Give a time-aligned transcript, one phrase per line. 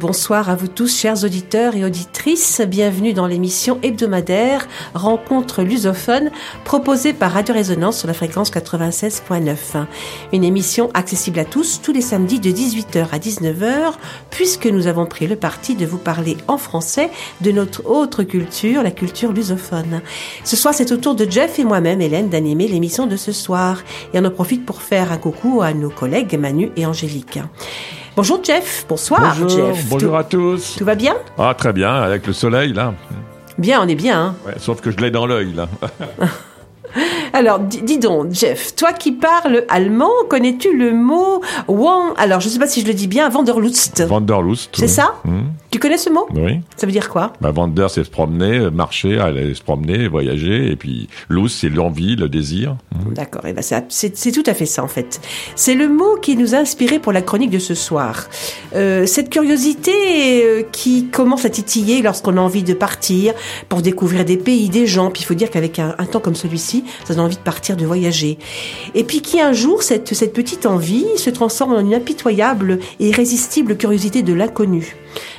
[0.00, 2.62] Bonsoir à vous tous, chers auditeurs et auditrices.
[2.66, 6.30] Bienvenue dans l'émission hebdomadaire Rencontre lusophone
[6.64, 9.84] proposée par Radio Résonance sur la fréquence 96.9.
[10.32, 13.92] Une émission accessible à tous tous les samedis de 18h à 19h
[14.30, 17.10] puisque nous avons pris le parti de vous parler en français
[17.42, 20.00] de notre autre culture, la culture lusophone.
[20.44, 23.82] Ce soir, c'est au tour de Jeff et moi-même, Hélène, d'animer l'émission de ce soir.
[24.14, 27.38] Et on en profite pour faire un coucou à nos collègues Manu et Angélique.
[28.14, 29.88] Bonjour Jeff, bonsoir bonjour, Jeff.
[29.88, 30.76] Bonjour à tous.
[30.78, 31.16] Tout va bien?
[31.38, 32.94] Ah très bien, avec le soleil là.
[33.58, 34.20] Bien, on est bien.
[34.20, 35.68] Hein ouais, sauf que je l'ai dans l'œil là.
[37.32, 42.12] Alors, dis donc, Jeff, toi qui parles allemand, connais-tu le mot Wang?
[42.16, 44.04] Alors, je ne sais pas si je le dis bien, Wanderlust.
[44.08, 44.70] Wanderlust.
[44.74, 45.14] C'est ça?
[45.24, 45.50] Hmm.
[45.70, 46.26] Tu connais ce mot?
[46.34, 46.60] Oui.
[46.76, 47.32] Ça veut dire quoi?
[47.40, 50.70] Bah, Wander, c'est se promener, euh, marcher, aller se promener, voyager.
[50.70, 52.76] Et puis, Lust, c'est l'envie, le désir.
[52.94, 53.14] Hmm.
[53.14, 55.20] D'accord, et ben c'est tout à fait ça en fait.
[55.54, 58.28] C'est le mot qui nous a inspiré pour la chronique de ce soir.
[58.74, 59.92] Euh, cette curiosité
[60.44, 63.34] euh, qui commence à titiller lorsqu'on a envie de partir
[63.68, 65.10] pour découvrir des pays, des gens.
[65.10, 67.76] Puis il faut dire qu'avec un, un temps comme celui-ci, ça donne envie de partir,
[67.76, 68.38] de voyager.
[68.94, 73.08] Et puis qui un jour, cette, cette petite envie se transforme en une impitoyable et
[73.08, 74.96] irrésistible curiosité de l'inconnu.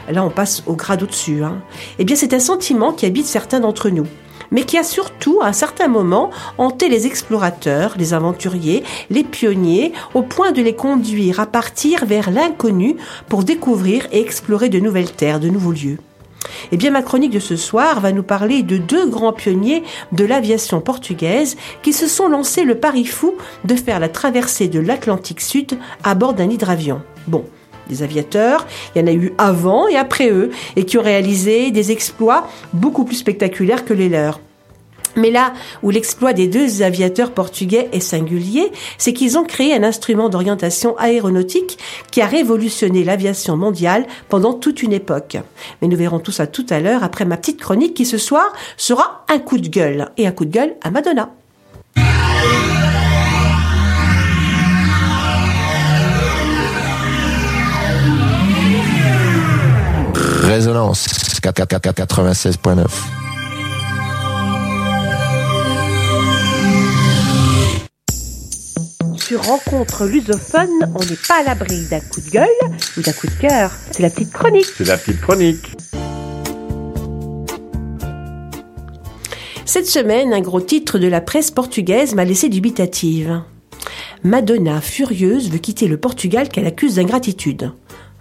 [0.10, 1.44] Là, on passe au grade au-dessus.
[1.44, 1.62] Hein.
[2.00, 4.08] Eh bien, c'est un sentiment qui habite certains d'entre nous
[4.54, 9.92] mais qui a surtout, à un certain moment, hanté les explorateurs, les aventuriers, les pionniers,
[10.14, 12.96] au point de les conduire à partir vers l'inconnu
[13.28, 15.98] pour découvrir et explorer de nouvelles terres, de nouveaux lieux.
[16.72, 20.26] Eh bien, ma chronique de ce soir va nous parler de deux grands pionniers de
[20.26, 23.36] l'aviation portugaise qui se sont lancés le pari fou
[23.66, 27.02] de faire la traversée de l'Atlantique Sud à bord d'un hydravion.
[27.28, 27.46] Bon,
[27.88, 31.72] des aviateurs, il y en a eu avant et après eux, et qui ont réalisé
[31.72, 34.40] des exploits beaucoup plus spectaculaires que les leurs.
[35.16, 35.54] Mais là
[35.84, 40.98] où l'exploit des deux aviateurs portugais est singulier, c'est qu'ils ont créé un instrument d'orientation
[40.98, 41.78] aéronautique
[42.12, 45.38] qui a révolutionné l'aviation mondiale pendant toute une époque.
[45.82, 48.54] Mais nous verrons tout ça tout à l'heure après ma petite chronique qui ce soir
[48.78, 50.10] sera un coup de gueule.
[50.18, 51.30] Et un coup de gueule à Madonna.
[60.44, 61.08] Résonance
[61.42, 63.33] 96.9
[69.36, 72.48] rencontre lusophone, on n'est pas à l'abri d'un coup de gueule
[72.98, 73.72] ou d'un coup de cœur.
[73.92, 74.68] C'est la petite chronique.
[74.78, 75.76] C'est la petite chronique.
[79.66, 83.42] Cette semaine, un gros titre de la presse portugaise m'a laissé dubitative.
[84.24, 87.72] Madonna, furieuse, veut quitter le Portugal qu'elle accuse d'ingratitude.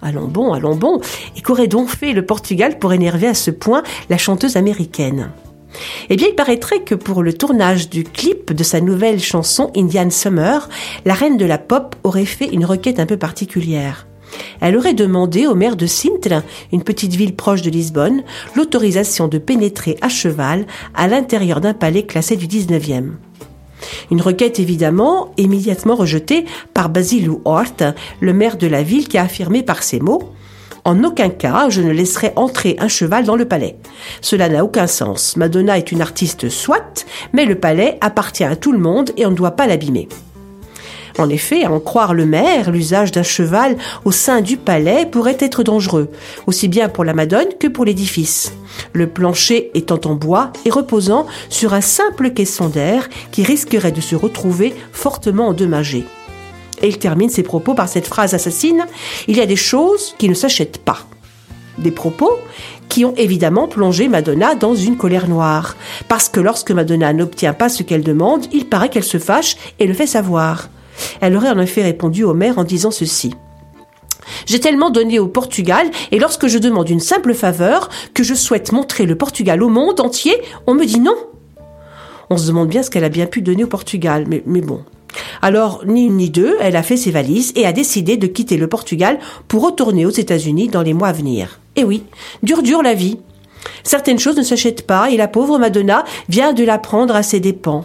[0.00, 1.00] Allons bon, allons bon.
[1.36, 5.30] Et qu'aurait donc fait le Portugal pour énerver à ce point la chanteuse américaine?
[6.10, 10.10] Eh bien, il paraîtrait que pour le tournage du clip de sa nouvelle chanson Indian
[10.10, 10.68] Summer,
[11.04, 14.06] la reine de la pop aurait fait une requête un peu particulière.
[14.60, 18.22] Elle aurait demandé au maire de Sintra, une petite ville proche de Lisbonne,
[18.56, 23.10] l'autorisation de pénétrer à cheval à l'intérieur d'un palais classé du 19e.
[24.10, 29.22] Une requête évidemment immédiatement rejetée par Basilou Hort, le maire de la ville qui a
[29.22, 30.32] affirmé par ces mots
[30.84, 33.76] en aucun cas, je ne laisserai entrer un cheval dans le palais.
[34.20, 35.36] Cela n'a aucun sens.
[35.36, 39.30] Madonna est une artiste soit, mais le palais appartient à tout le monde et on
[39.30, 40.08] ne doit pas l'abîmer.
[41.18, 45.36] En effet, à en croire le maire, l'usage d'un cheval au sein du palais pourrait
[45.38, 46.10] être dangereux,
[46.46, 48.52] aussi bien pour la Madone que pour l'édifice.
[48.92, 54.00] Le plancher étant en bois et reposant sur un simple caisson d'air qui risquerait de
[54.00, 56.06] se retrouver fortement endommagé.
[56.82, 58.84] Et il termine ses propos par cette phrase assassine
[59.28, 60.98] Il y a des choses qui ne s'achètent pas.
[61.78, 62.38] Des propos
[62.88, 65.76] qui ont évidemment plongé Madonna dans une colère noire.
[66.08, 69.86] Parce que lorsque Madonna n'obtient pas ce qu'elle demande, il paraît qu'elle se fâche et
[69.86, 70.68] le fait savoir.
[71.22, 73.34] Elle aurait en effet répondu au maire en disant ceci.
[74.46, 78.72] J'ai tellement donné au Portugal, et lorsque je demande une simple faveur, que je souhaite
[78.72, 80.36] montrer le Portugal au monde entier,
[80.66, 81.16] on me dit non.
[82.30, 84.84] On se demande bien ce qu'elle a bien pu donner au Portugal, mais, mais bon,
[85.42, 88.56] alors, ni une ni deux, elle a fait ses valises et a décidé de quitter
[88.56, 89.18] le Portugal
[89.48, 91.60] pour retourner aux États-Unis dans les mois à venir.
[91.76, 92.04] Et oui,
[92.42, 93.18] dure dure la vie.
[93.82, 97.84] Certaines choses ne s'achètent pas et la pauvre Madonna vient de l'apprendre à ses dépens.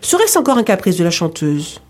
[0.00, 1.80] Serait-ce encore un caprice de la chanteuse?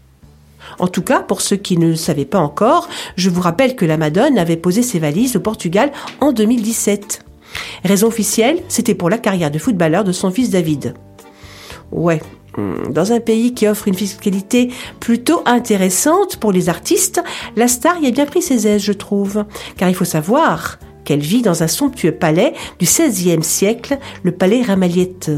[0.79, 3.85] En tout cas, pour ceux qui ne le savaient pas encore, je vous rappelle que
[3.85, 7.25] la Madone avait posé ses valises au Portugal en 2017.
[7.85, 10.95] Raison officielle, c'était pour la carrière de footballeur de son fils David.
[11.91, 12.23] Ouais,
[12.91, 14.71] Dans un pays qui offre une fiscalité
[15.01, 17.23] plutôt intéressante pour les artistes,
[17.57, 19.45] la star y a bien pris ses aises, je trouve.
[19.77, 24.63] Car il faut savoir qu'elle vit dans un somptueux palais du XVIe siècle, le palais
[24.63, 25.31] Ramaliette.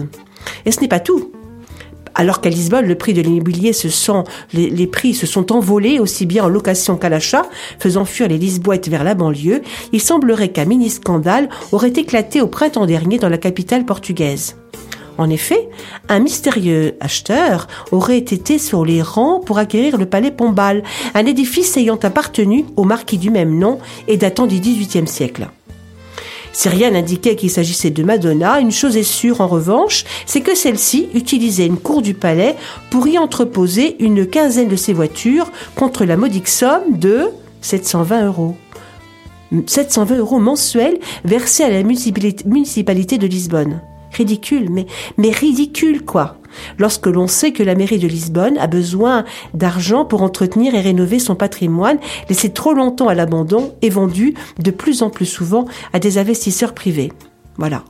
[0.66, 1.30] Et ce n'est pas tout.
[2.16, 3.88] Alors qu'à Lisbonne, le prix de l'immobilier se
[4.52, 7.46] les, les prix se sont envolés aussi bien en location qu'à l'achat,
[7.80, 9.62] faisant fuir les Lisboètes vers la banlieue,
[9.92, 14.56] il semblerait qu'un mini-scandale aurait éclaté au printemps dernier dans la capitale portugaise.
[15.16, 15.68] En effet,
[16.08, 20.82] un mystérieux acheteur aurait été sur les rangs pour acquérir le palais Pombal,
[21.14, 23.78] un édifice ayant appartenu au marquis du même nom
[24.08, 25.48] et datant du XVIIIe siècle.
[26.52, 30.54] Si rien n'indiquait qu'il s'agissait de Madonna, une chose est sûre en revanche, c'est que
[30.54, 32.54] celle-ci utilisait une cour du palais
[32.90, 38.56] pour y entreposer une quinzaine de ses voitures contre la modique somme de 720 euros.
[39.66, 43.80] 720 euros mensuels versés à la municipalité municipalité de Lisbonne.
[44.14, 44.86] Ridicule, mais,
[45.18, 46.36] mais ridicule quoi.
[46.78, 49.24] Lorsque l'on sait que la mairie de Lisbonne a besoin
[49.54, 54.70] d'argent pour entretenir et rénover son patrimoine, laissé trop longtemps à l'abandon et vendu de
[54.70, 57.12] plus en plus souvent à des investisseurs privés.
[57.56, 57.84] Voilà.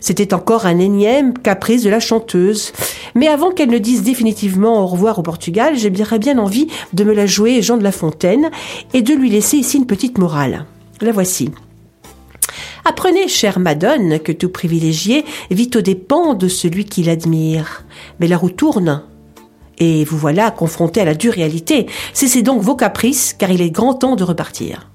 [0.00, 2.72] C'était encore un énième caprice de la chanteuse.
[3.14, 7.04] Mais avant qu'elle ne dise définitivement au revoir au Portugal, j'ai bien, bien envie de
[7.04, 8.50] me la jouer Jean de La Fontaine
[8.92, 10.66] et de lui laisser ici une petite morale.
[11.00, 11.50] La voici.
[12.84, 17.84] Apprenez, chère Madone, que tout privilégié vit aux dépens de celui qui l'admire.
[18.20, 19.02] Mais la roue tourne.
[19.78, 21.86] Et vous voilà confronté à la dure réalité.
[22.12, 24.90] Cessez donc vos caprices, car il est grand temps de repartir.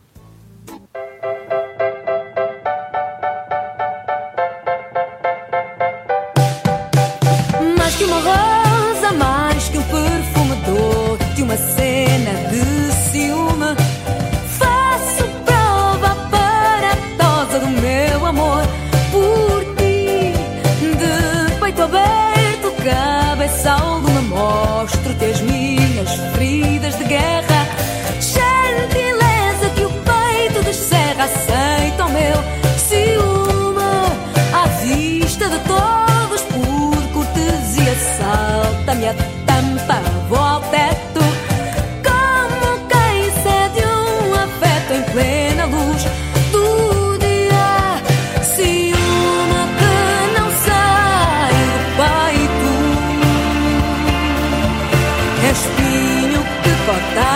[55.51, 57.31] Espinho que corta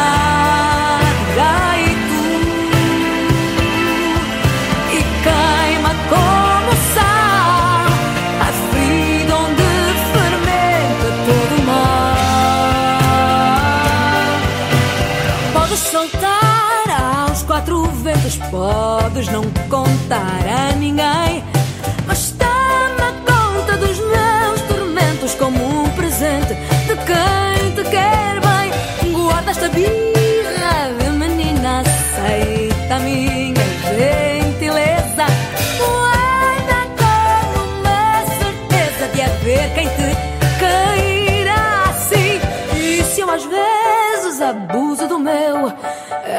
[1.33, 2.21] direito
[4.91, 7.85] e queima como sal
[8.39, 9.69] a ferida onde
[10.13, 12.15] fermenta todo o mal.
[15.53, 16.85] Podes soltar
[17.27, 21.43] aos quatro ventos, podes não contar a ninguém,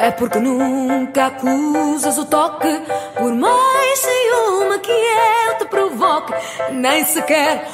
[0.04, 2.68] é porque nunca acusas o toque.
[3.16, 6.34] Por mais ciúme que eu te provoque,
[6.72, 7.66] nem sequer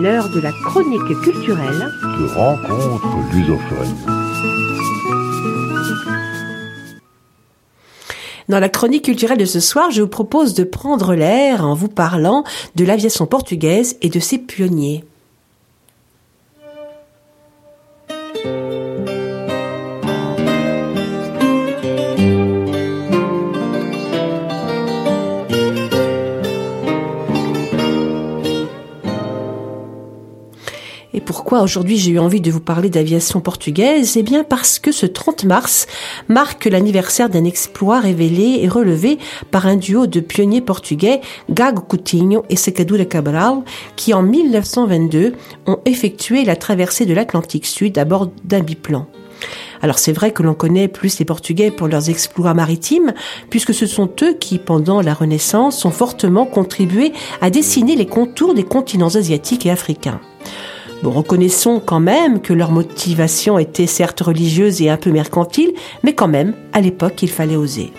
[0.00, 3.96] l'heure de la chronique culturelle de rencontres lusophones.
[8.48, 11.88] Dans la chronique culturelle de ce soir, je vous propose de prendre l'air en vous
[11.88, 12.44] parlant
[12.76, 15.04] de l'aviation portugaise et de ses pionniers.
[31.50, 34.16] Pourquoi aujourd'hui j'ai eu envie de vous parler d'aviation portugaise?
[34.16, 35.88] Eh bien parce que ce 30 mars
[36.28, 39.18] marque l'anniversaire d'un exploit révélé et relevé
[39.50, 43.64] par un duo de pionniers portugais, Gago Coutinho et Secadura Cabral,
[43.96, 45.32] qui en 1922
[45.66, 49.08] ont effectué la traversée de l'Atlantique Sud à bord d'un biplan.
[49.82, 53.12] Alors c'est vrai que l'on connaît plus les Portugais pour leurs exploits maritimes,
[53.48, 58.54] puisque ce sont eux qui, pendant la Renaissance, ont fortement contribué à dessiner les contours
[58.54, 60.20] des continents asiatiques et africains.
[61.02, 66.12] Bon, reconnaissons quand même que leur motivation était certes religieuse et un peu mercantile, mais
[66.12, 67.90] quand même, à l'époque, il fallait oser.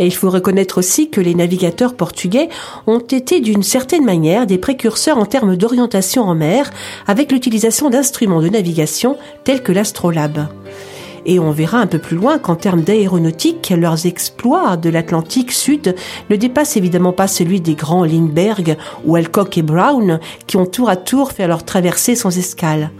[0.00, 2.48] Et il faut reconnaître aussi que les navigateurs portugais
[2.86, 6.70] ont été d'une certaine manière des précurseurs en termes d'orientation en mer
[7.08, 10.46] avec l'utilisation d'instruments de navigation tels que l'astrolabe.
[11.26, 15.94] Et on verra un peu plus loin qu'en termes d'aéronautique, leurs exploits de l'Atlantique Sud
[16.30, 20.88] ne dépassent évidemment pas celui des grands Lindbergh ou Alcock et Brown qui ont tour
[20.88, 22.90] à tour fait leur traversée sans escale.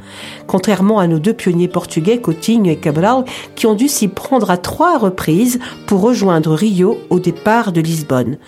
[0.47, 4.57] Contrairement à nos deux pionniers portugais, Coutinho et Cabral, qui ont dû s'y prendre à
[4.57, 8.39] trois reprises pour rejoindre Rio au départ de Lisbonne.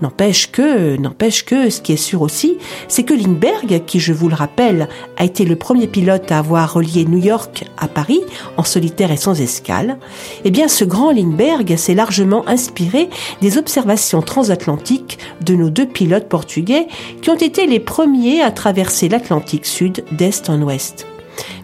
[0.00, 2.56] N'empêche que, n'empêche que, ce qui est sûr aussi,
[2.88, 6.72] c'est que Lindbergh, qui je vous le rappelle, a été le premier pilote à avoir
[6.72, 8.20] relié New York à Paris
[8.56, 9.98] en solitaire et sans escale,
[10.44, 13.08] eh bien ce grand Lindbergh s'est largement inspiré
[13.40, 16.88] des observations transatlantiques de nos deux pilotes portugais
[17.22, 21.06] qui ont été les premiers à traverser l'Atlantique Sud d'est en ouest.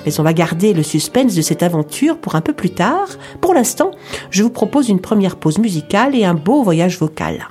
[0.05, 3.09] Mais on va garder le suspense de cette aventure pour un peu plus tard.
[3.41, 3.91] Pour l'instant,
[4.31, 7.49] je vous propose une première pause musicale et un beau voyage vocal.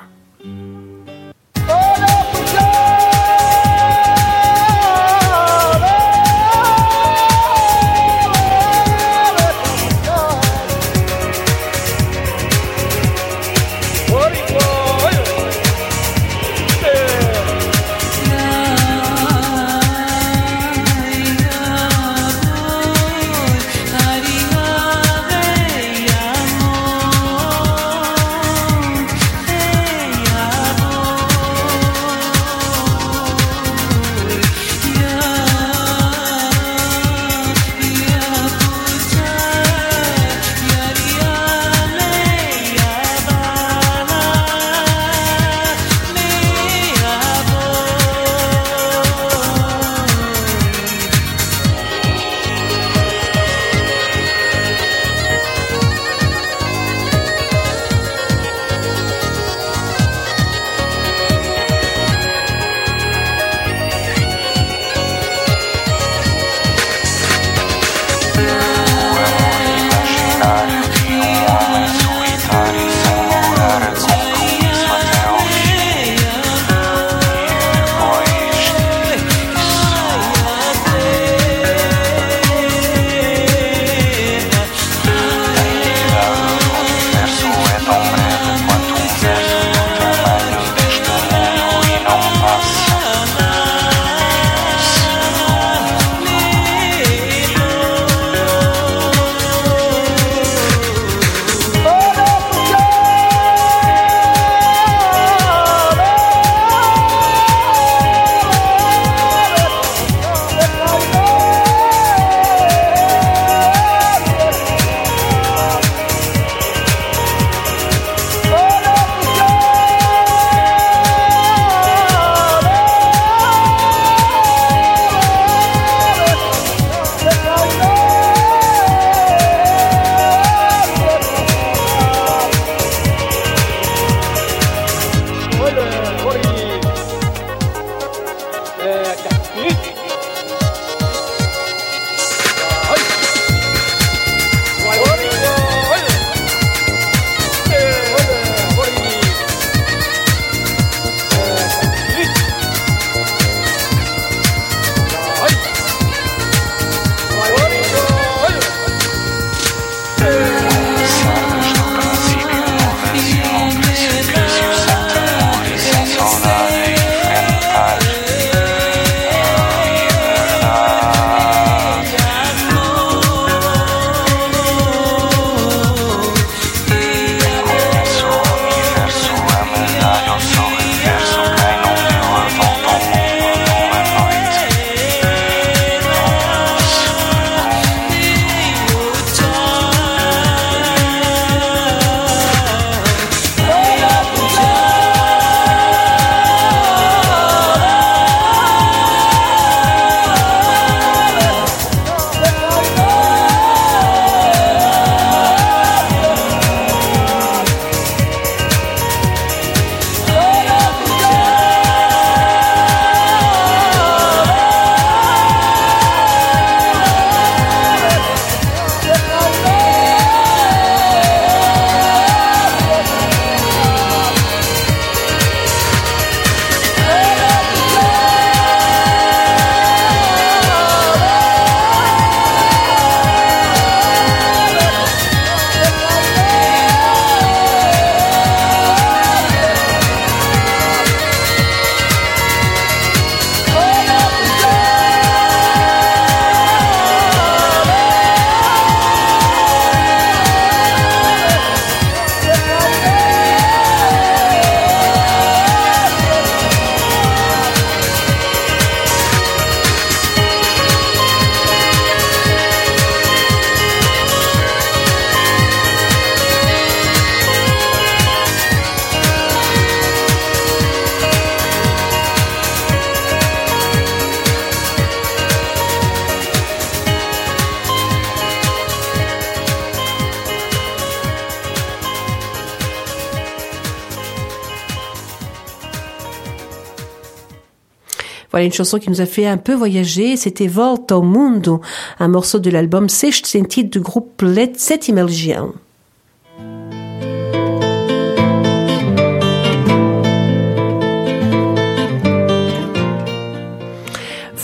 [288.65, 290.37] Une chanson qui nous a fait un peu voyager.
[290.37, 291.81] C'était Volta ao Mundo,
[292.19, 294.43] un morceau de l'album Sexto Sentido du groupe
[294.75, 295.73] Sétima Legião.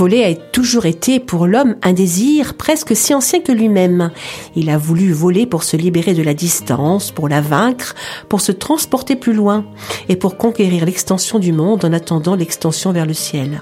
[0.02, 4.10] Voler a toujours été pour l'homme un désir presque si ancien que lui-même.
[4.56, 7.94] Il a voulu voler pour se libérer de la distance, pour la vaincre,
[8.28, 9.64] pour se transporter plus loin
[10.10, 13.62] et pour conquérir l'extension du monde en attendant l'extension vers le ciel.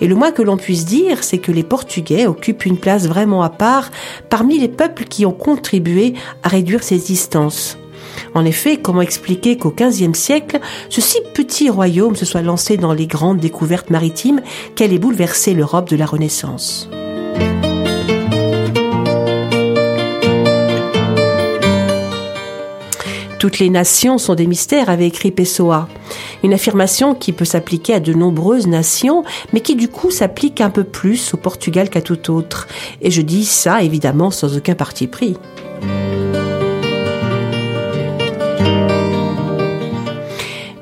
[0.00, 3.42] Et le moins que l'on puisse dire, c'est que les Portugais occupent une place vraiment
[3.42, 3.90] à part
[4.28, 7.76] parmi les peuples qui ont contribué à réduire ces distances.
[8.34, 12.92] En effet, comment expliquer qu'au XVe siècle, ce si petit royaume se soit lancé dans
[12.92, 14.40] les grandes découvertes maritimes
[14.74, 16.88] qu'elle ait bouleversé l'Europe de la Renaissance?
[23.40, 25.88] Toutes les nations sont des mystères, avait écrit Pessoa.
[26.44, 29.24] Une affirmation qui peut s'appliquer à de nombreuses nations,
[29.54, 32.68] mais qui du coup s'applique un peu plus au Portugal qu'à tout autre.
[33.00, 35.38] Et je dis ça évidemment sans aucun parti pris.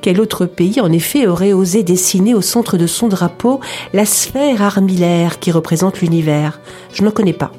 [0.03, 3.61] Quel autre pays, en effet, aurait osé dessiner au centre de son drapeau
[3.93, 6.61] la sphère armillaire qui représente l'univers?
[6.93, 7.53] Je n'en connais pas.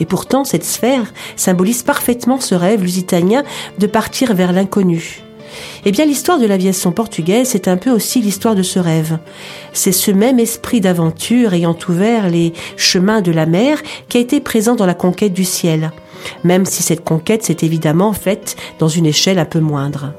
[0.00, 3.44] Et pourtant, cette sphère symbolise parfaitement ce rêve lusitanien
[3.78, 5.22] de partir vers l'inconnu.
[5.84, 9.18] Eh bien, l'histoire de l'aviation portugaise, c'est un peu aussi l'histoire de ce rêve.
[9.72, 14.40] C'est ce même esprit d'aventure ayant ouvert les chemins de la mer qui a été
[14.40, 15.92] présent dans la conquête du ciel,
[16.44, 20.12] même si cette conquête s'est évidemment faite dans une échelle un peu moindre.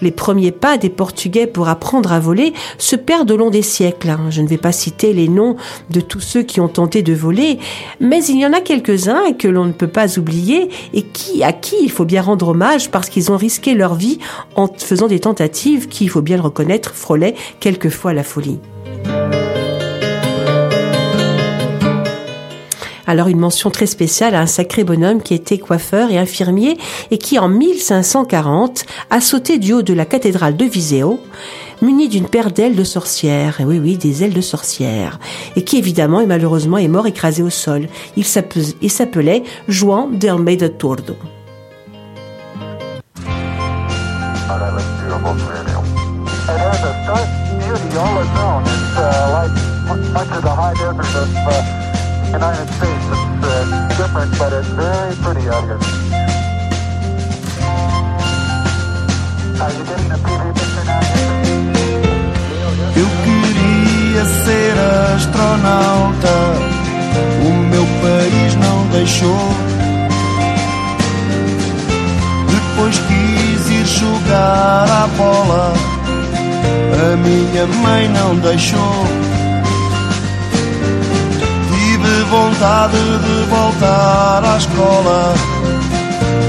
[0.00, 4.10] Les premiers pas des Portugais pour apprendre à voler se perdent au long des siècles.
[4.10, 4.26] Hein.
[4.30, 5.56] Je ne vais pas citer les noms
[5.90, 7.58] de tous ceux qui ont tenté de voler,
[8.00, 11.52] mais il y en a quelques-uns que l'on ne peut pas oublier et qui, à
[11.52, 14.18] qui il faut bien rendre hommage parce qu'ils ont risqué leur vie
[14.54, 18.58] en faisant des tentatives qui, il faut bien le reconnaître, frôlaient quelquefois la folie.
[23.06, 26.76] Alors une mention très spéciale à un sacré bonhomme qui était coiffeur et infirmier
[27.10, 31.20] et qui en 1540 a sauté du haut de la cathédrale de Viseo
[31.82, 35.18] muni d'une paire d'ailes de sorcière, oui oui, des ailes de sorcière,
[35.56, 37.88] et qui évidemment et malheureusement est mort écrasé au sol.
[38.16, 41.16] Il s'appelait João de Almeida Tordo.
[52.32, 53.06] United States.
[53.06, 55.78] It's uh, different, but it's very pretty out here.
[59.62, 61.00] Are you getting a PV picture now?
[62.96, 64.74] Eu queria ser
[65.14, 66.36] astronauta,
[67.46, 69.48] o meu país não deixou.
[72.50, 75.72] Depois quis ir jogar a bola,
[77.12, 79.26] a minha mãe não deixou
[82.30, 85.34] vontade de voltar à escola,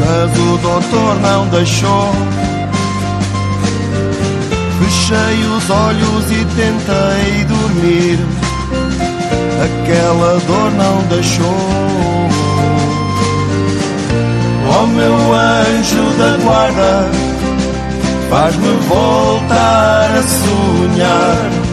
[0.05, 2.11] mas o doutor não deixou.
[4.79, 8.19] Fechei os olhos e tentei dormir,
[9.63, 12.27] aquela dor não deixou.
[14.69, 17.09] Oh meu anjo da guarda,
[18.29, 21.66] faz-me voltar a sonhar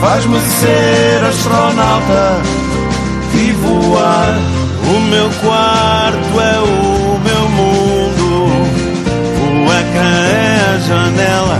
[0.00, 2.42] Faz-me ser astronauta
[3.34, 4.38] e voar.
[4.88, 8.46] O meu quarto é o meu mundo,
[9.42, 11.58] o ecrã é a janela.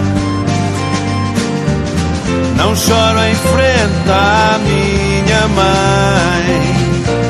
[2.57, 6.47] Não choro em frente à minha mãe,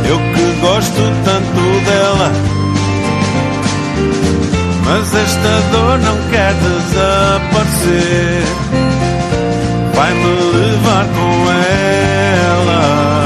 [0.06, 2.30] eu que gosto tanto dela.
[4.84, 8.44] Mas esta dor não quer desaparecer
[10.06, 13.24] vai me levar com ela.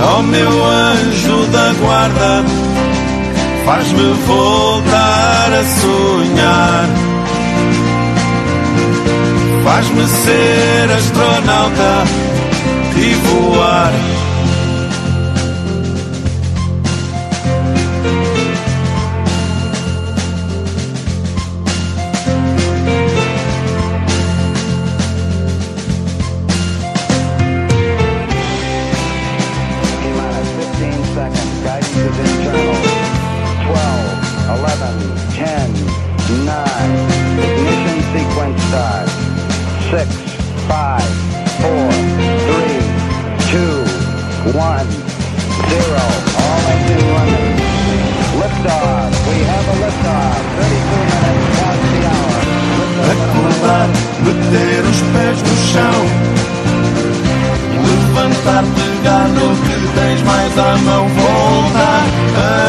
[0.00, 2.44] Ó oh, meu anjo da guarda,
[3.64, 6.88] faz-me voltar a sonhar.
[9.64, 12.04] Faz-me ser astronauta
[12.96, 13.92] e voar.
[60.54, 61.08] Tens mais à mão.
[61.08, 62.63] Voltar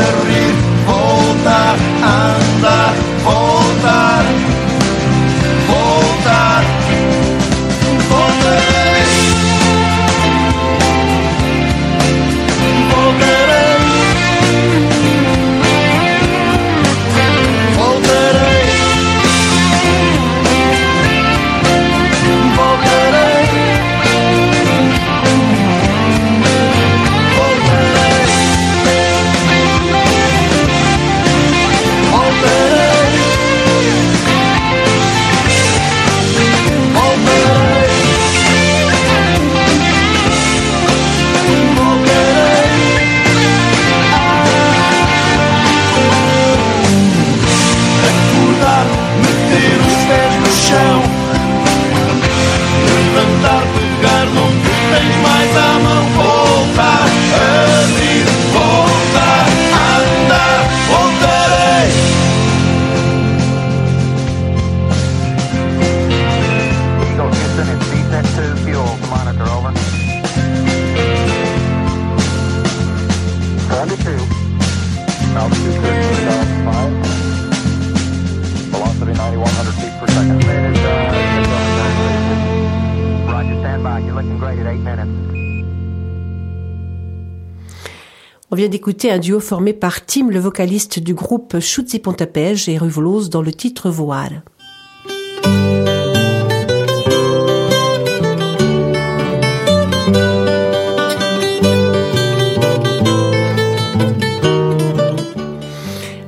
[88.86, 93.42] D'écouter un duo formé par Tim, le vocaliste du groupe Chutzi Pontapej et Ruvolos dans
[93.42, 94.30] le titre Voir.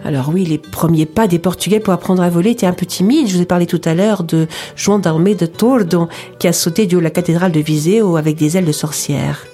[0.04, 3.28] Alors oui, les premiers pas des Portugais pour apprendre à voler étaient un peu timides.
[3.28, 6.08] Je vous ai parlé tout à l'heure de João d'Almeida Tordo,
[6.39, 9.46] qui a sauté du haut de la cathédrale de Viseu avec des ailes de sorcière.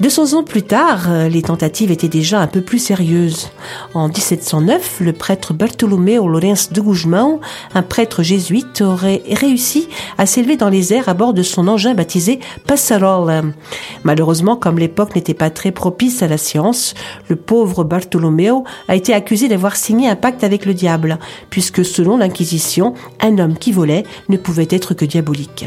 [0.00, 3.50] 200 ans plus tard, euh, les tentatives étaient déjà un peu plus sérieuses.
[3.94, 7.40] En 1709, le prêtre Bartolomeu Lourenço de Guzmão,
[7.74, 11.94] un prêtre jésuite, aurait réussi à s'élever dans les airs à bord de son engin
[11.94, 13.54] baptisé Passarol.
[14.02, 16.94] Malheureusement, comme l'époque n'était pas très propice à la science,
[17.28, 21.18] le pauvre Bartolomeu a été accusé d'avoir signé un pacte avec le diable,
[21.50, 25.66] puisque selon l'Inquisition, un homme qui volait ne pouvait être que diabolique.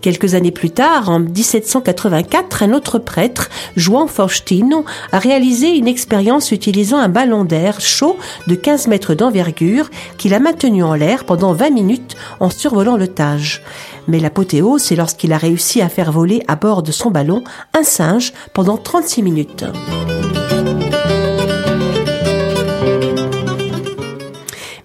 [0.00, 6.52] Quelques années plus tard, en 1784, un autre prêtre, João Faustino, a réalisé une expérience
[6.52, 11.52] utilisant un ballon d'air chaud de 15 mètres d'envergure qu'il a maintenu en l'air pendant
[11.52, 13.62] 20 minutes en survolant le Tage.
[14.08, 17.82] Mais l'apothéose, c'est lorsqu'il a réussi à faire voler à bord de son ballon un
[17.82, 19.64] singe pendant 36 minutes.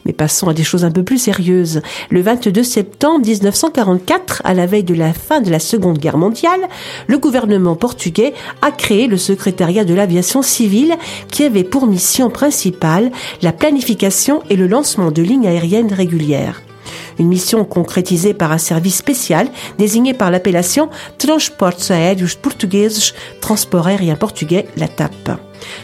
[0.05, 1.81] Mais passons à des choses un peu plus sérieuses.
[2.09, 6.61] Le 22 septembre 1944, à la veille de la fin de la Seconde Guerre mondiale,
[7.07, 10.95] le gouvernement portugais a créé le secrétariat de l'aviation civile
[11.29, 16.61] qui avait pour mission principale la planification et le lancement de lignes aériennes régulières.
[17.17, 19.47] Une mission concrétisée par un service spécial
[19.77, 25.31] désigné par l'appellation Transportes Aéreos Portugueses, Transport aérien portugais, la TAP.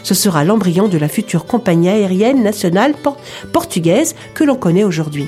[0.02, 3.16] Ce sera l'embryon de la future compagnie aérienne nationale por-
[3.52, 5.26] portugaise que l'on connaît aujourd'hui.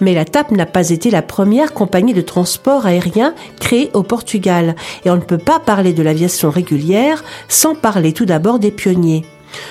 [0.00, 4.74] Mais la TAP n'a pas été la première compagnie de transport aérien créée au Portugal.
[5.04, 9.24] Et on ne peut pas parler de l'aviation régulière sans parler tout d'abord des pionniers.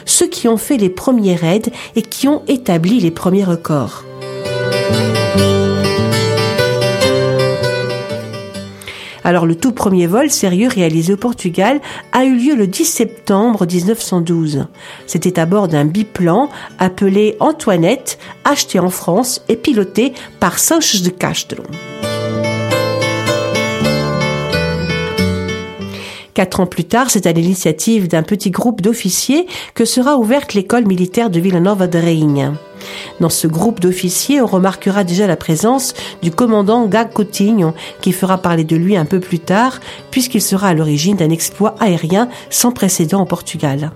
[0.06, 4.04] Ceux qui ont fait les premiers raids et qui ont établi les premiers records.
[9.24, 11.80] Alors le tout premier vol sérieux réalisé au Portugal
[12.12, 14.68] a eu lieu le 10 septembre 1912.
[15.08, 21.10] C'était à bord d'un biplan appelé Antoinette, acheté en France et piloté par Sanches de
[21.10, 21.64] Castro.
[26.34, 30.86] Quatre ans plus tard, c'est à l'initiative d'un petit groupe d'officiers que sera ouverte l'école
[30.86, 32.54] militaire de Villanova de Rainha.
[33.20, 37.10] Dans ce groupe d'officiers, on remarquera déjà la présence du commandant Gag
[38.02, 39.80] qui fera parler de lui un peu plus tard,
[40.12, 43.92] puisqu'il sera à l'origine d'un exploit aérien sans précédent au Portugal.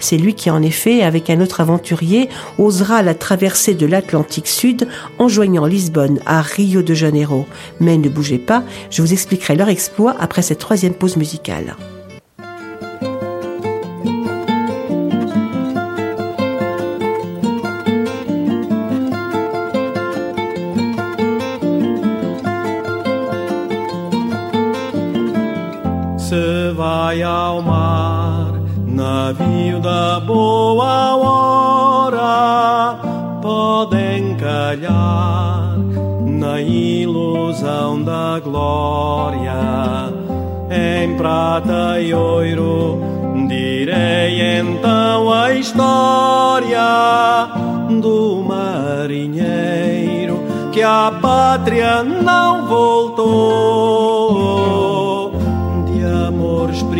[0.00, 4.88] C'est lui qui, en effet, avec un autre aventurier, osera la traversée de l'Atlantique Sud
[5.18, 7.46] en joignant Lisbonne à Rio de Janeiro.
[7.78, 11.76] Mais ne bougez pas, je vous expliquerai leur exploit après cette troisième pause musicale.
[27.10, 28.52] Vai ao mar,
[28.86, 32.96] navio da boa hora,
[33.42, 35.76] podem calhar
[36.24, 39.52] na ilusão da glória,
[40.70, 43.00] em prata e ouro.
[43.48, 46.78] Direi então a história
[48.00, 50.38] do marinheiro
[50.70, 54.79] que a pátria não voltou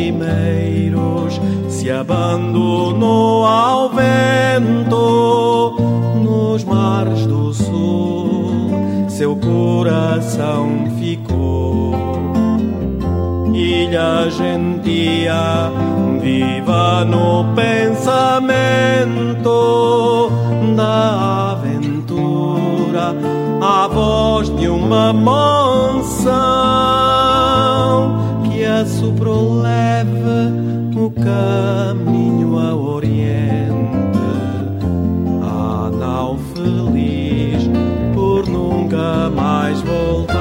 [0.00, 5.76] primeiros se abandonou ao vento
[6.24, 8.70] nos mares do sul.
[9.08, 11.94] Seu coração ficou
[13.52, 15.70] ilha gentia
[16.22, 18.30] viva no pensamento
[20.76, 23.14] da aventura.
[23.60, 27.09] A voz de uma monção
[29.10, 30.10] assoprou leve
[30.96, 34.18] o caminho ao oriente.
[35.42, 37.68] A nau feliz
[38.14, 40.40] por nunca mais voltar.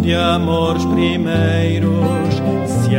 [0.00, 1.90] de amores primeiros
[2.86, 2.96] se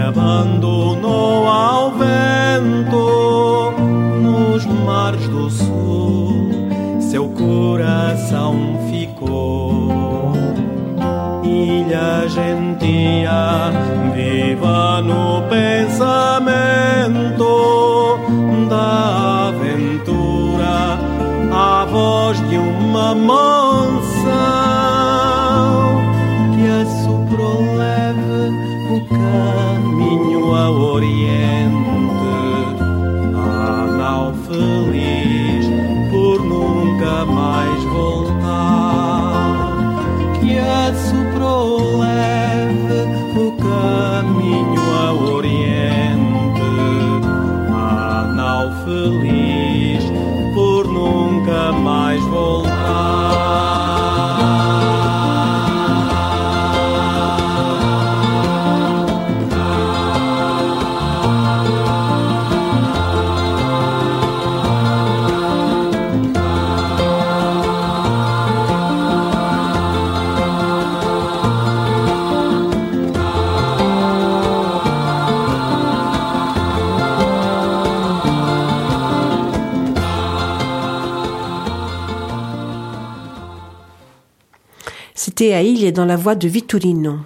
[1.47, 3.73] ao vento
[4.21, 6.07] nos mares do sul
[7.17, 10.33] seu coração ficou.
[11.43, 13.71] Ilha gentia
[14.13, 15.87] viva no pensamento
[18.69, 20.99] da aventura
[21.51, 23.66] a voz de uma mansão
[85.39, 87.17] Île et dans la voix de Vittorino.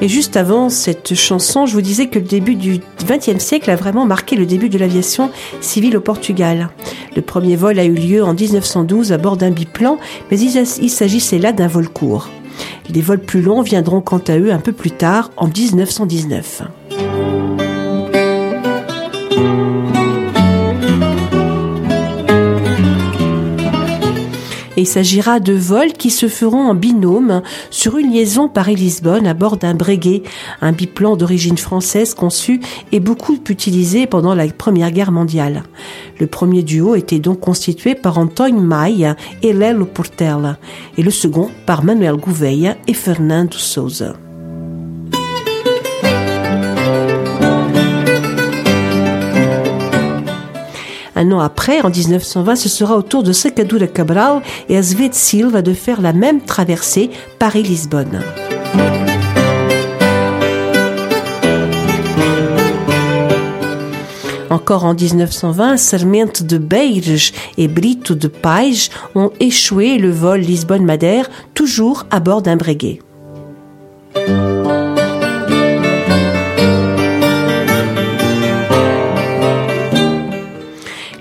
[0.00, 3.76] Et juste avant cette chanson, je vous disais que le début du XXe siècle a
[3.76, 5.30] vraiment marqué le début de l'aviation
[5.62, 6.68] civile au Portugal.
[7.16, 9.98] Le premier vol a eu lieu en 1912 à bord d'un biplan,
[10.30, 12.28] mais il s'agissait là d'un vol court.
[12.90, 16.62] Les vols plus longs viendront quant à eux un peu plus tard, en 1919.
[24.84, 29.56] Il s'agira de vols qui se feront en binôme sur une liaison Paris-Lisbonne à bord
[29.56, 30.24] d'un Breguet,
[30.60, 32.60] un biplan d'origine française conçu
[32.92, 35.62] et beaucoup utilisé pendant la Première Guerre mondiale.
[36.20, 40.58] Le premier duo était donc constitué par Antoine Maille et Lelo Portela,
[40.98, 44.23] et le second par Manuel Gouveia et Fernando Souza.
[51.24, 55.62] Un an après, en 1920, ce sera au tour de Secadura Cabral et Asvet Silva
[55.62, 57.08] de faire la même traversée
[57.38, 58.20] Paris-Lisbonne.
[64.50, 71.30] Encore en 1920, Sarmiento de Beires et Brito de Pais ont échoué le vol Lisbonne-Madère,
[71.54, 72.98] toujours à bord d'un Breguet.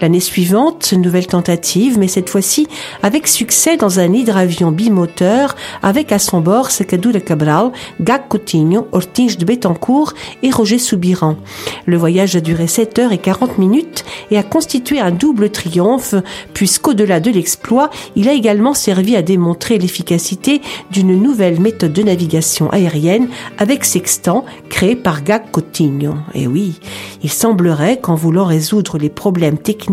[0.04, 2.68] L'année suivante, nouvelle tentative, mais cette fois-ci
[3.04, 9.38] avec succès dans un hydravion bimoteur avec à son bord Secadura Cabral, Gag Coutinho, Ortinge
[9.38, 10.12] de Betancourt
[10.42, 11.38] et Roger Soubiran.
[11.86, 16.16] Le voyage a duré 7 heures et 40 minutes et a constitué un double triomphe
[16.54, 20.62] puisqu'au-delà de l'exploit, il a également servi à démontrer l'efficacité
[20.92, 26.16] d'une nouvelle méthode de navigation aérienne avec sextant créée par Gag Coutinho.
[26.34, 26.82] Et oui,
[27.24, 29.93] il semblerait qu'en voulant résoudre les problèmes techniques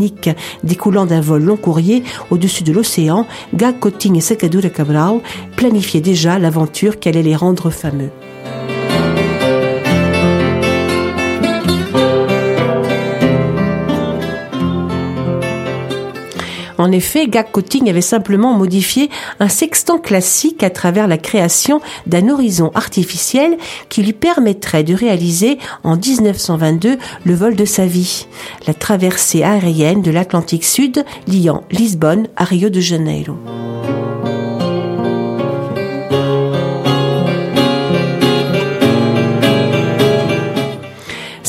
[0.65, 5.21] découlant d'un vol long courrier au-dessus de l'océan, Gag Coting et Secadura Cabral
[5.57, 8.11] planifiaient déjà l'aventure qui allait les rendre fameux.
[16.81, 22.31] En effet, Gag Coting avait simplement modifié un sextant classique à travers la création d'un
[22.31, 23.59] horizon artificiel
[23.91, 28.27] qui lui permettrait de réaliser en 1922 le vol de sa vie,
[28.67, 33.37] la traversée aérienne de l'Atlantique Sud liant Lisbonne à Rio de Janeiro.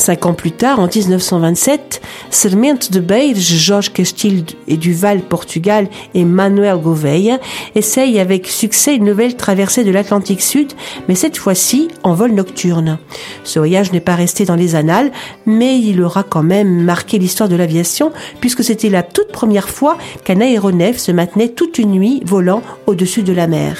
[0.02, 6.24] Cinq ans plus tard, en 1927, Sarmento de Beires, Jorge Castilho et Duval, Portugal et
[6.24, 7.38] Manuel Gouveia
[7.76, 10.72] essayent avec succès une nouvelle traversée de l'Atlantique Sud,
[11.06, 12.98] mais cette fois-ci en vol nocturne.
[13.44, 15.12] Ce voyage n'est pas resté dans les annales,
[15.46, 18.10] mais il aura quand même marqué l'histoire de l'aviation,
[18.40, 23.22] puisque c'était la toute première fois qu'un aéronef se maintenait toute une nuit volant au-dessus
[23.22, 23.76] de la mer.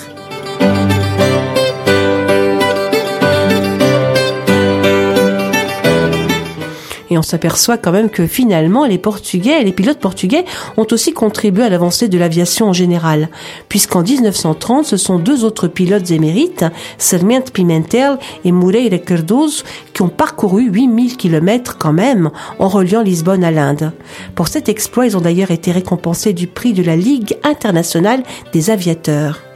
[7.12, 10.46] Et on s'aperçoit quand même que finalement, les Portugais, les pilotes portugais
[10.78, 13.28] ont aussi contribué à l'avancée de l'aviation en général,
[13.68, 16.64] puisqu'en 1930, ce sont deux autres pilotes émérites,
[16.96, 23.44] Sarmiento Pimentel et Moreira Cardoso, qui ont parcouru 8000 km quand même en reliant Lisbonne
[23.44, 23.92] à l'Inde.
[24.34, 28.22] Pour cet exploit, ils ont d'ailleurs été récompensés du prix de la Ligue internationale
[28.54, 29.51] des aviateurs.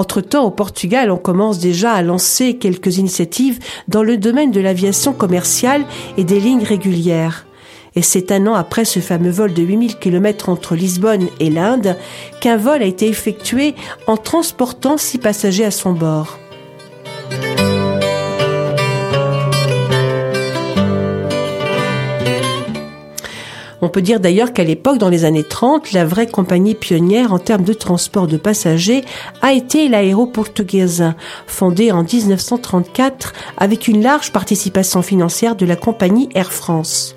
[0.00, 5.12] Entre-temps, au Portugal, on commence déjà à lancer quelques initiatives dans le domaine de l'aviation
[5.12, 5.84] commerciale
[6.16, 7.44] et des lignes régulières.
[7.94, 11.98] Et c'est un an après ce fameux vol de 8000 km entre Lisbonne et l'Inde
[12.40, 13.74] qu'un vol a été effectué
[14.06, 16.38] en transportant six passagers à son bord.
[23.82, 27.38] On peut dire d'ailleurs qu'à l'époque, dans les années 30, la vraie compagnie pionnière en
[27.38, 29.02] termes de transport de passagers
[29.42, 31.14] a été l'Aéro Portuguesa,
[31.46, 37.16] fondée en 1934 avec une large participation financière de la compagnie Air France.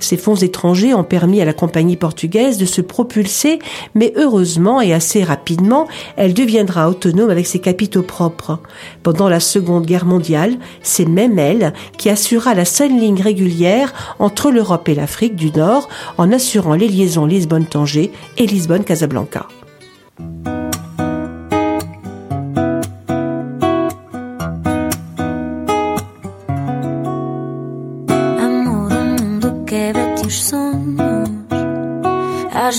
[0.00, 3.58] Ces fonds étrangers ont permis à la compagnie portugaise de se propulser,
[3.94, 5.86] mais heureusement et assez rapidement,
[6.16, 8.58] elle deviendra autonome avec ses capitaux propres.
[9.02, 14.50] Pendant la Seconde Guerre mondiale, c'est même elle qui assura la seule ligne régulière entre
[14.50, 15.88] l'Europe et l'Afrique du Nord
[16.18, 19.46] en assurant les liaisons Lisbonne-Tanger et Lisbonne-Casablanca.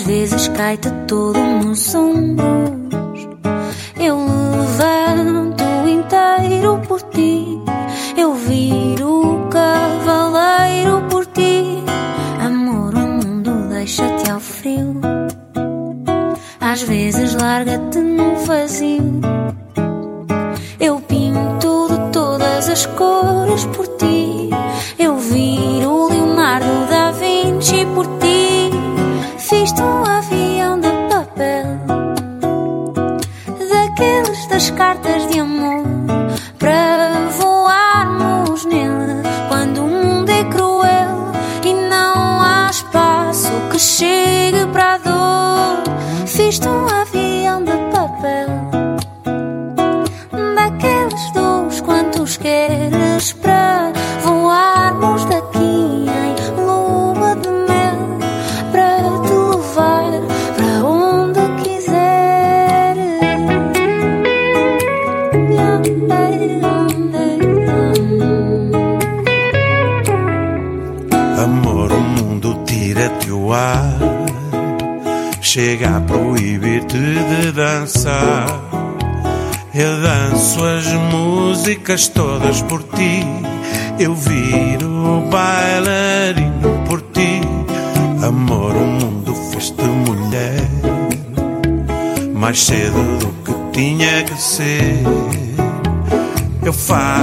[0.06, 3.28] Vezes cai-te todo nos ombros.
[4.00, 7.60] Eu levanto inteiro por ti.
[8.16, 11.84] Eu viro o cavaleiro por ti.
[12.40, 15.02] Amor, o mundo deixa-te ao frio.
[16.62, 19.22] Às vezes larga-te no vazio.
[20.80, 22.12] Eu pinto de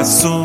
[0.03, 0.42] corações.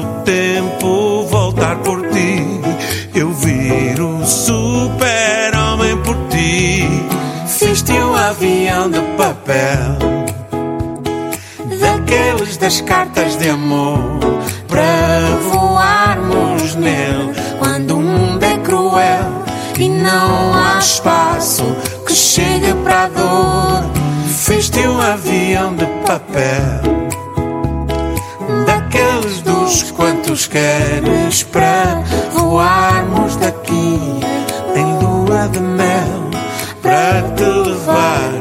[37.78, 38.32] Levar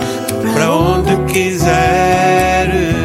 [0.54, 2.96] para onde quiseres.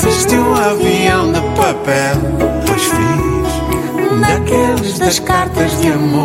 [0.00, 2.16] Fiz-te um avião de papel,
[2.66, 6.23] pois fiz daqueles das cartas de amor,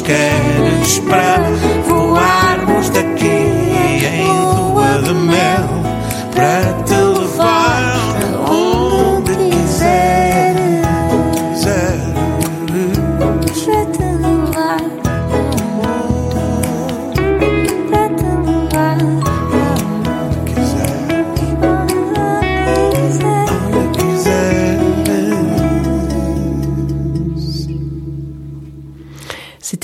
[0.00, 1.35] queres para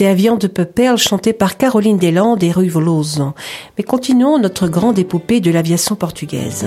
[0.02, 3.34] C'était Avion de Pepperl chanté par Caroline Deslandes et Rue Veloso.
[3.78, 6.66] Mais continuons notre grande épopée de l'aviation portugaise.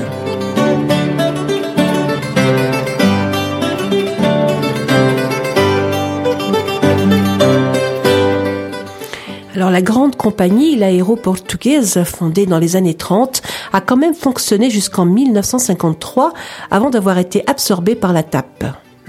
[9.53, 13.41] Alors la grande compagnie, l'Aéro Portugaise, fondée dans les années 30,
[13.73, 16.31] a quand même fonctionné jusqu'en 1953
[16.71, 18.63] avant d'avoir été absorbée par la TAP.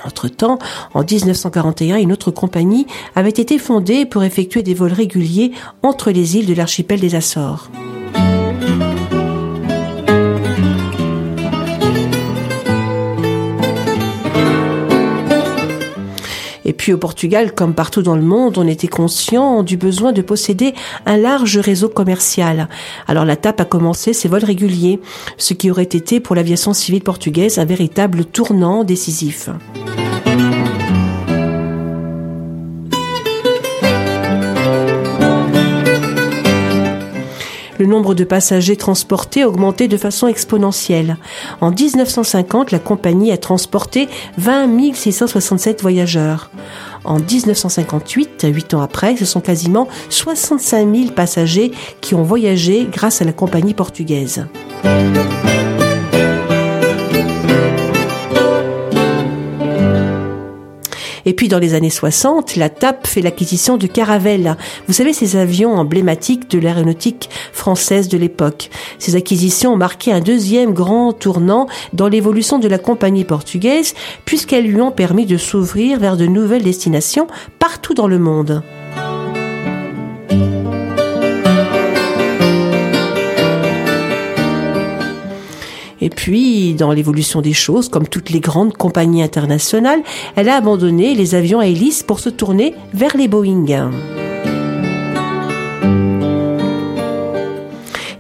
[0.05, 0.59] Entre-temps,
[0.95, 6.37] en 1941, une autre compagnie avait été fondée pour effectuer des vols réguliers entre les
[6.37, 7.71] îles de l'archipel des Açores.
[16.77, 20.75] Puis au Portugal, comme partout dans le monde, on était conscient du besoin de posséder
[21.05, 22.69] un large réseau commercial.
[23.07, 25.01] Alors la TAP a commencé ses vols réguliers,
[25.39, 29.51] ce qui aurait été pour l'aviation civile portugaise un véritable tournant décisif.
[37.79, 41.17] Le nombre de passagers transportés a augmenté de façon exponentielle.
[41.61, 44.09] En 1950, la compagnie a transporté
[44.39, 46.51] 20 667 voyageurs.
[47.05, 51.71] En 1958, huit ans après, ce sont quasiment 65 000 passagers
[52.01, 54.47] qui ont voyagé grâce à la compagnie portugaise.
[61.37, 64.57] Puis dans les années 60, la TAP fait l'acquisition de Caravelle.
[64.87, 68.71] Vous savez, ces avions emblématiques de l'aéronautique française de l'époque.
[68.99, 74.67] Ces acquisitions ont marqué un deuxième grand tournant dans l'évolution de la compagnie portugaise, puisqu'elles
[74.67, 77.27] lui ont permis de s'ouvrir vers de nouvelles destinations
[77.59, 78.63] partout dans le monde.
[86.07, 90.05] Et puis, dans l'évolution des choses, comme toutes les grandes compagnies internationales,
[90.37, 93.91] elle a abandonné les avions à hélice pour se tourner vers les Boeing.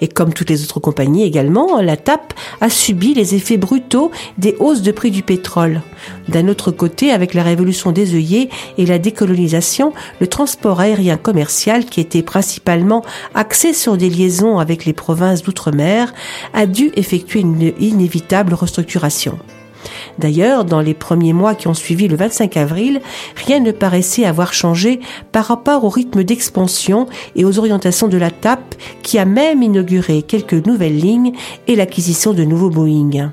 [0.07, 4.54] Et comme toutes les autres compagnies également, la TAP a subi les effets brutaux des
[4.61, 5.82] hausses de prix du pétrole.
[6.28, 8.48] D'un autre côté, avec la révolution des œillets
[8.78, 13.04] et la décolonisation, le transport aérien commercial, qui était principalement
[13.34, 16.14] axé sur des liaisons avec les provinces d'outre-mer,
[16.54, 19.40] a dû effectuer une inévitable restructuration.
[20.18, 23.01] D'ailleurs, dans les premiers mois qui ont suivi le 25 avril,
[23.47, 25.01] rien ne paraissait avoir changé
[25.32, 30.22] par rapport au rythme d'expansion et aux orientations de la TAP qui a même inauguré
[30.22, 31.32] quelques nouvelles lignes
[31.66, 33.30] et l'acquisition de nouveaux Boeing.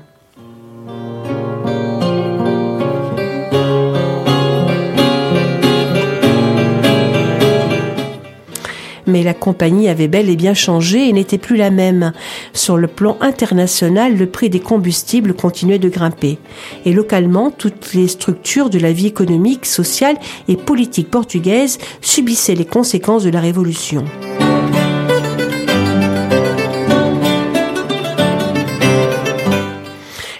[9.14, 12.12] Mais la compagnie avait bel et bien changé et n'était plus la même.
[12.52, 16.38] Sur le plan international, le prix des combustibles continuait de grimper.
[16.84, 20.16] Et localement, toutes les structures de la vie économique, sociale
[20.48, 24.04] et politique portugaise subissaient les conséquences de la révolution.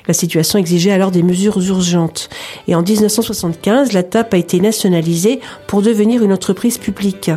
[0.07, 2.29] La situation exigeait alors des mesures urgentes.
[2.69, 7.31] Et en 1975, la TAP a été nationalisée pour devenir une entreprise publique.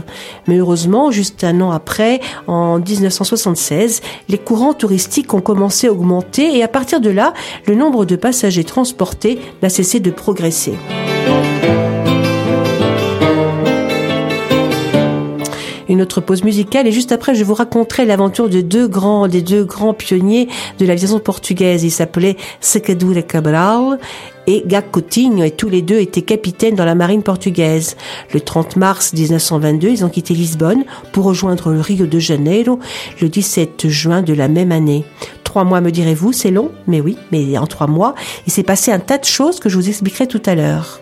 [0.47, 6.57] Mais heureusement, juste un an après, en 1976, les courants touristiques ont commencé à augmenter
[6.57, 7.33] et à partir de là,
[7.67, 10.73] le nombre de passagers transportés n'a cessé de progresser.
[15.89, 19.41] Une autre pause musicale et juste après, je vous raconterai l'aventure de deux grands, des
[19.41, 20.47] deux grands pionniers
[20.79, 21.83] de l'aviation portugaise.
[21.83, 23.99] Ils s'appelaient Secadura Cabral
[24.47, 27.95] et Gac Coutinho et tous les deux étaient capitaines dans la marine portugaise.
[28.33, 32.79] Le 30 mars 1922, ils ont quitté Lisbonne pour rejoindre le Rio de Janeiro
[33.21, 35.05] le 17 juin de la même année.
[35.43, 38.15] Trois mois, me direz-vous, c'est long Mais oui, mais en trois mois,
[38.45, 40.99] il s'est passé un tas de choses que je vous expliquerai tout à l'heure.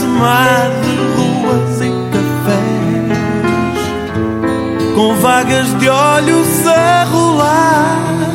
[0.00, 3.20] Mar de ruas e cafés
[4.94, 8.32] Com vagas de olhos a rolar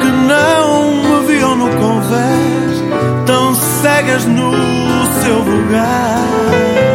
[0.00, 2.82] Que não me viam no convés
[3.26, 4.52] Tão cegas no
[5.22, 6.93] seu lugar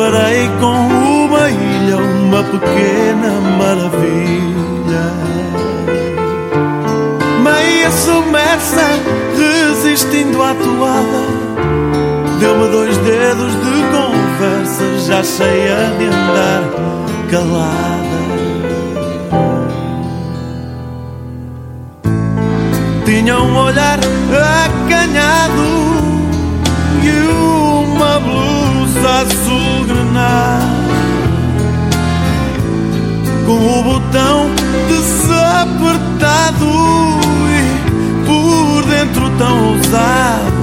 [0.00, 0.86] Deparei com
[1.26, 5.12] uma ilha, uma pequena maravilha.
[7.42, 8.98] Meia submersa,
[9.36, 11.22] resistindo à toada.
[12.40, 16.62] Deu-me dois dedos de conversa, já cheia de andar
[17.30, 18.20] calada.
[23.04, 23.98] Tinha um olhar
[24.78, 25.60] acanhado
[27.04, 27.10] e
[27.92, 28.59] uma blusa
[28.98, 30.90] azul granada
[33.46, 34.50] com o botão
[34.88, 36.66] desapertado
[37.50, 40.60] e por dentro tão ousado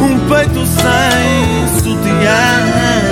[0.00, 3.08] um peito sem sutiã.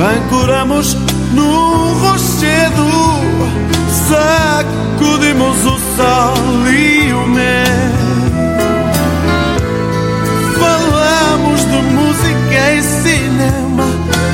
[0.00, 0.96] Ancoramos
[1.34, 2.86] no rochedo,
[4.10, 7.66] sacudimos o sol e o mel.
[10.58, 13.86] Falamos de música e cinema,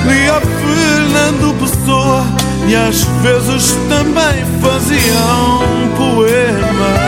[0.07, 2.25] lia Fernando Pessoa
[2.69, 5.61] e às vezes também faziam
[5.97, 7.06] poema.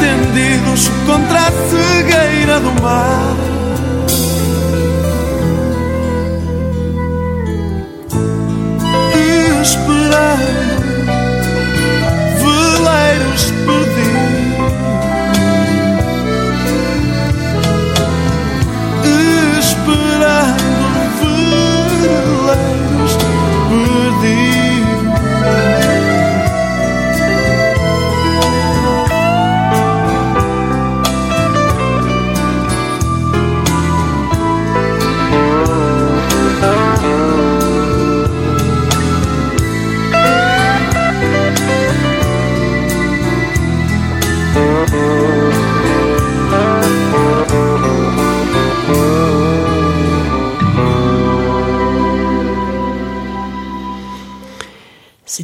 [0.00, 3.49] Estendidos contra a cegueira do mar.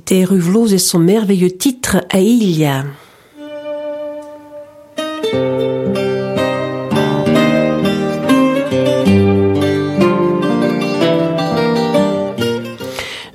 [0.09, 0.25] C'était
[0.73, 2.85] et son merveilleux titre Aïlia.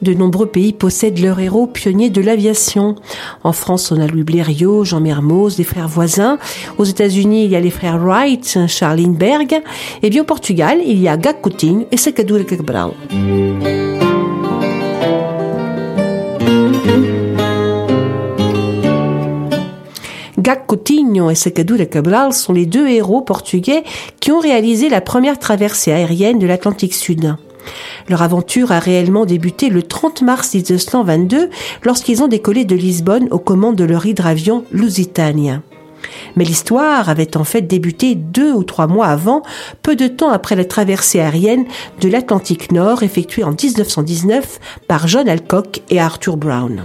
[0.01, 2.95] De nombreux pays possèdent leurs héros pionniers de l'aviation.
[3.43, 6.39] En France, on a Louis Blériot, Jean Mermoz, les frères voisins.
[6.77, 9.61] Aux États-Unis, il y a les frères Wright, Charles Lindbergh.
[10.03, 12.91] Et bien au Portugal, il y a Gac Coutinho et Secadura Cabral.
[20.51, 23.85] Gac Coutinho et Sacadura Cabral sont les deux héros portugais
[24.19, 27.37] qui ont réalisé la première traversée aérienne de l'Atlantique Sud.
[28.09, 31.49] Leur aventure a réellement débuté le 30 mars 1922
[31.83, 35.61] lorsqu'ils ont décollé de Lisbonne aux commandes de leur hydravion Lusitania.
[36.35, 39.43] Mais l'histoire avait en fait débuté deux ou trois mois avant,
[39.81, 41.63] peu de temps après la traversée aérienne
[42.01, 46.83] de l'Atlantique Nord effectuée en 1919 par John Alcock et Arthur Brown.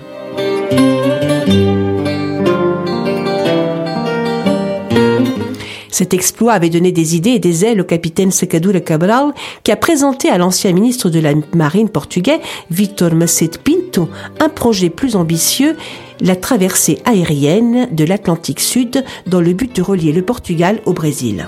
[5.97, 9.33] Cet exploit avait donné des idées et des ailes au capitaine Secadura Cabral,
[9.63, 12.39] qui a présenté à l'ancien ministre de la Marine portugais,
[12.71, 15.75] Victor Macet Pinto, un projet plus ambitieux,
[16.21, 21.47] la traversée aérienne de l'Atlantique Sud dans le but de relier le Portugal au Brésil.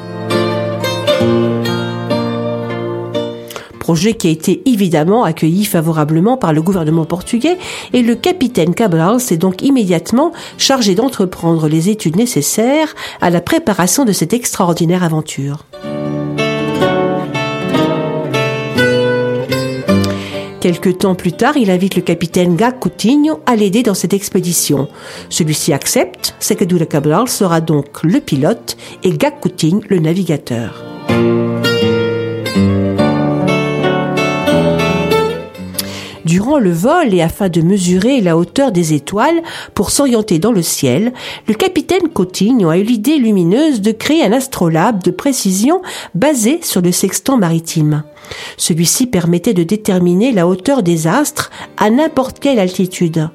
[3.89, 7.57] Projet qui a été évidemment accueilli favorablement par le gouvernement portugais
[7.95, 14.05] et le capitaine Cabral s'est donc immédiatement chargé d'entreprendre les études nécessaires à la préparation
[14.05, 15.65] de cette extraordinaire aventure.
[20.61, 24.89] Quelque temps plus tard, il invite le capitaine Coutinho à l'aider dans cette expédition.
[25.31, 30.85] Celui-ci accepte, Sekedoura Cabral sera donc le pilote et Coutinho le navigateur.
[36.29, 40.61] Durant le vol et afin de mesurer la hauteur des étoiles pour s'orienter dans le
[40.61, 41.15] ciel,
[41.47, 45.81] le capitaine Coutinho a eu l'idée lumineuse de créer un astrolabe de précision
[46.15, 48.03] basé sur le sextant maritime.
[48.59, 53.31] Celui-ci permettait de déterminer la hauteur des astres à n'importe quelle altitude.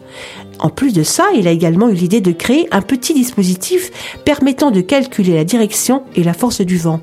[0.59, 3.89] En plus de ça, il a également eu l'idée de créer un petit dispositif
[4.23, 7.01] permettant de calculer la direction et la force du vent.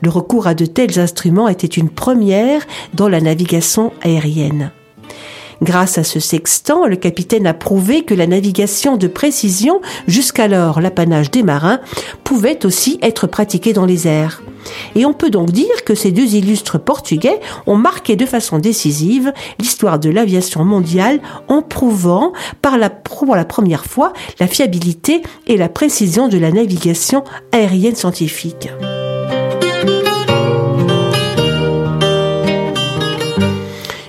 [0.00, 2.62] Le recours à de tels instruments était une première
[2.94, 4.72] dans la navigation aérienne.
[5.62, 11.30] Grâce à ce sextant, le capitaine a prouvé que la navigation de précision, jusqu'alors l'apanage
[11.30, 11.80] des marins,
[12.24, 14.42] pouvait aussi être pratiquée dans les airs.
[14.94, 19.32] Et on peut donc dire que ces deux illustres portugais ont marqué de façon décisive
[19.60, 22.32] l'histoire de l'aviation mondiale en prouvant
[22.62, 28.68] pour la première fois la fiabilité et la précision de la navigation aérienne scientifique.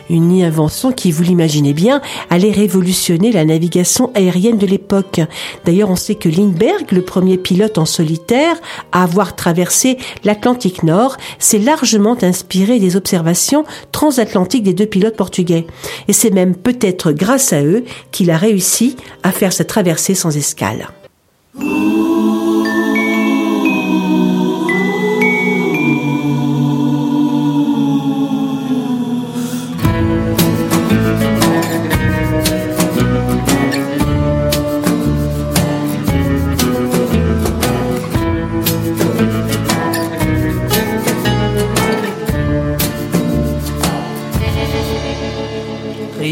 [0.09, 5.21] Une invention qui, vous l'imaginez bien, allait révolutionner la navigation aérienne de l'époque.
[5.65, 8.55] D'ailleurs, on sait que Lindbergh, le premier pilote en solitaire
[8.91, 15.67] à avoir traversé l'Atlantique Nord, s'est largement inspiré des observations transatlantiques des deux pilotes portugais.
[16.07, 20.35] Et c'est même peut-être grâce à eux qu'il a réussi à faire sa traversée sans
[20.37, 20.87] escale.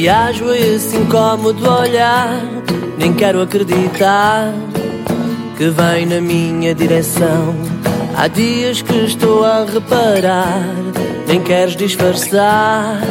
[0.06, 2.40] Reajo a esse incómodo olhar,
[2.96, 4.54] nem quero acreditar
[5.58, 7.56] que vem na minha direção.
[8.16, 10.62] Há dias que estou a reparar,
[11.28, 13.02] nem queres disfarçar,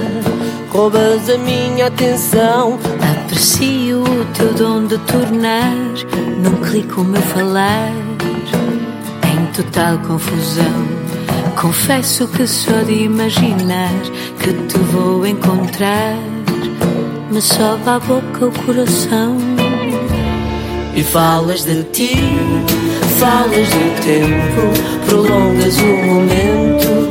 [0.70, 2.78] roubas a minha atenção.
[3.24, 5.74] Aprecio o teu dom de tornar
[6.44, 7.90] num clique o meu falar
[9.32, 10.86] em total confusão.
[11.60, 13.90] Confesso que só de imaginar
[14.38, 16.33] que te vou encontrar
[17.34, 19.36] me sobe a boca o coração.
[20.94, 22.16] E falas de ti,
[23.18, 24.62] falas do tempo,
[25.04, 27.10] prolongas o momento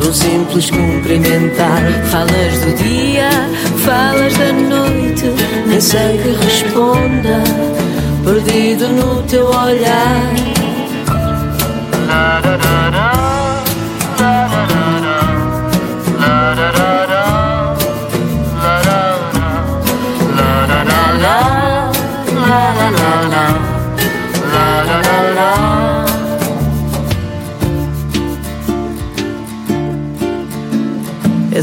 [0.00, 1.82] de um simples cumprimentar.
[2.10, 3.30] Falas do dia,
[3.84, 5.26] falas da noite,
[5.68, 7.44] nem sei que responda,
[8.24, 10.34] perdido no teu olhar.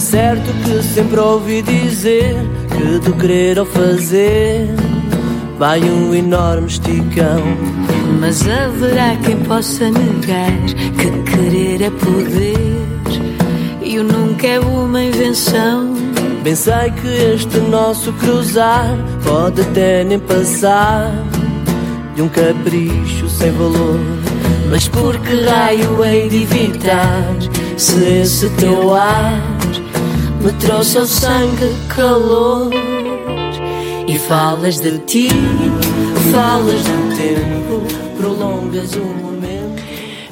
[0.07, 2.33] Certo que sempre ouvi dizer
[2.69, 4.69] que do querer ao fazer
[5.59, 7.43] vai um enorme esticão.
[8.17, 10.51] Mas haverá quem possa negar
[10.97, 12.77] que querer é poder
[13.83, 15.93] e o nunca é uma invenção.
[16.41, 18.95] Bem sei que este nosso cruzar
[19.25, 21.11] pode até nem passar
[22.15, 23.99] de um capricho sem valor.
[24.69, 27.35] Mas por que raio hei de evitar
[27.75, 29.56] se esse teu ar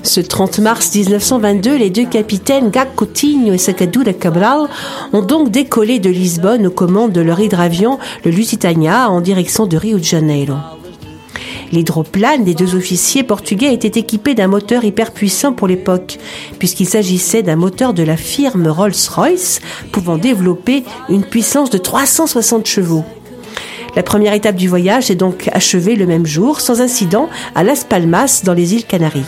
[0.04, 4.70] Ce 30 mars 1922, les deux capitaines Gag Coutinho et Sacadura Cabral
[5.12, 9.76] ont donc décollé de Lisbonne aux commandes de leur hydravion, le Lusitania, en direction de
[9.76, 10.54] Rio de Janeiro.
[11.72, 16.20] L'hydroplane des deux officiers portugais était équipé d'un moteur hyper puissant pour l'époque,
[16.60, 19.62] puisqu'il s'agissait d'un moteur de la firme Rolls-Royce
[19.92, 23.04] pouvant développer une puissance de 360 chevaux.
[23.96, 27.86] La première étape du voyage est donc achevée le même jour, sans incident, à Las
[27.86, 29.24] Palmas, dans les îles Canaries.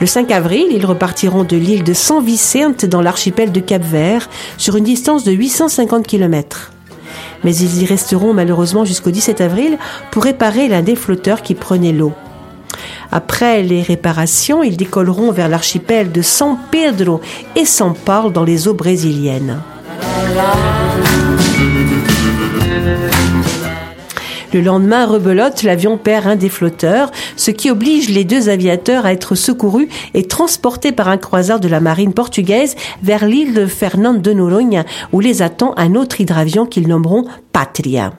[0.00, 4.28] Le 5 avril, ils repartiront de l'île de San Vicente dans l'archipel de Cap-Vert,
[4.58, 6.73] sur une distance de 850 km.
[7.44, 9.78] Mais ils y resteront malheureusement jusqu'au 17 avril
[10.10, 12.12] pour réparer l'un des flotteurs qui prenait l'eau.
[13.12, 17.20] Après les réparations, ils décolleront vers l'archipel de San Pedro
[17.54, 19.60] et San Paulo dans les eaux brésiliennes.
[24.54, 29.12] Le lendemain, rebelote, l'avion perd un des flotteurs, ce qui oblige les deux aviateurs à
[29.12, 34.20] être secourus et transportés par un croiseur de la marine portugaise vers l'île de Fernando
[34.20, 38.12] de Noronha, où les attend un autre hydravion qu'ils nommeront Patria.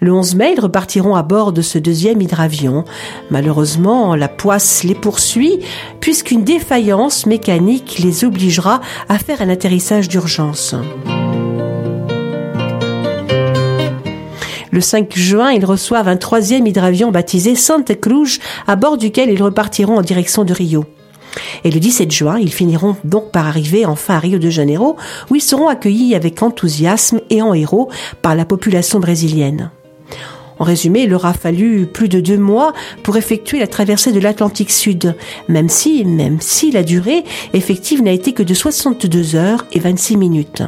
[0.00, 2.84] Le 11 mai, ils repartiront à bord de ce deuxième hydravion.
[3.30, 5.60] Malheureusement, la poisse les poursuit
[6.00, 10.74] puisqu'une défaillance mécanique les obligera à faire un atterrissage d'urgence.
[14.72, 19.42] Le 5 juin, ils reçoivent un troisième hydravion baptisé Santa Cruz, à bord duquel ils
[19.42, 20.86] repartiront en direction de Rio.
[21.64, 24.96] Et le 17 juin, ils finiront donc par arriver enfin à Rio de Janeiro,
[25.30, 27.90] où ils seront accueillis avec enthousiasme et en héros
[28.22, 29.70] par la population brésilienne.
[30.58, 34.20] En résumé, il leur a fallu plus de deux mois pour effectuer la traversée de
[34.20, 35.16] l'Atlantique Sud,
[35.48, 40.16] même si, même si la durée effective n'a été que de 62 heures et 26
[40.16, 40.62] minutes.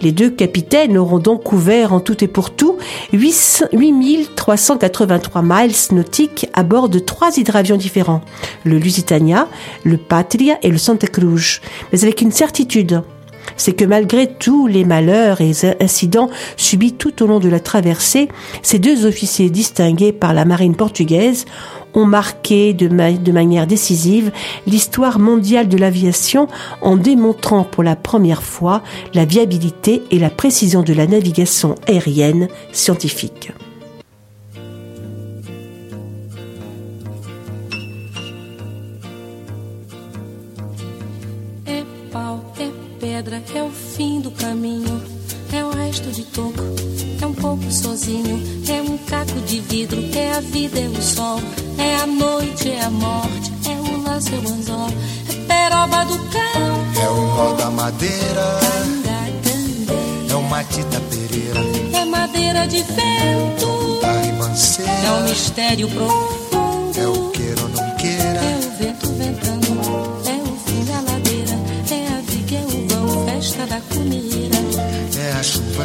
[0.00, 2.76] Les deux capitaines auront donc couvert en tout et pour tout
[3.12, 8.22] 8383 miles nautiques à bord de trois hydravions différents,
[8.64, 9.48] le Lusitania,
[9.84, 11.60] le Patria et le Santa Cruz,
[11.92, 13.02] mais avec une certitude,
[13.56, 18.28] c'est que malgré tous les malheurs et incidents subis tout au long de la traversée,
[18.62, 21.46] ces deux officiers distingués par la marine portugaise
[21.94, 22.88] ont marqué de,
[23.32, 24.30] manière décisive
[24.66, 26.46] l'histoire mondiale de l'aviation
[26.82, 28.82] en démontrant pour la première fois
[29.14, 33.52] la viabilité et la précision de la navigation aérienne scientifique.
[50.36, 51.40] A vida, é o sol,
[51.78, 54.90] é a noite, é a morte, é o laço, é o anzol,
[55.30, 58.60] é peroba do cão, É o nó da madeira,
[60.28, 61.60] é o Matita Pereira,
[61.94, 64.00] é madeira de vento,
[65.06, 67.62] é um mistério profundo, é o queira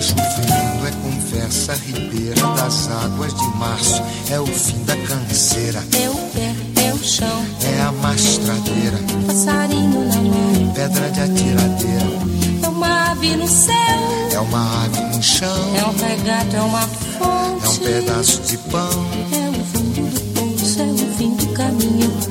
[0.02, 6.16] chovendo, é conversa ribeira das águas de março, é o fim da canseira, É o
[6.16, 6.56] pé,
[6.88, 8.98] é o chão, é a mastradeira,
[9.28, 12.02] passarinho na mão, pedra de atiradeira,
[12.64, 13.76] é uma ave no céu,
[14.34, 18.58] é uma ave no chão, é um regato, é uma fonte, é um pedaço de
[18.58, 18.90] pão,
[19.32, 22.31] é o fundo do poço, é o fim do caminho,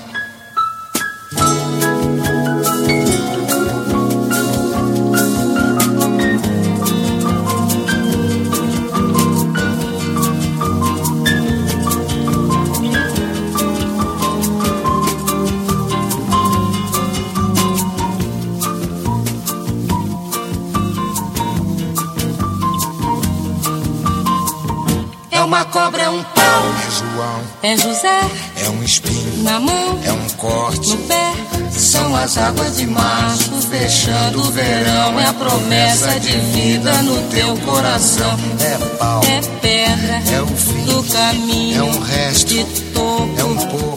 [26.11, 28.19] Um pau, É João, é José.
[28.65, 31.33] É um espinho, na mão, é um corte, no pé.
[31.71, 35.19] são as águas de março fechando o verão.
[35.19, 38.37] É a promessa de vida no teu coração.
[38.59, 41.79] É pau, É pedra é o fim, do caminho.
[41.79, 43.33] é um resto, de topo,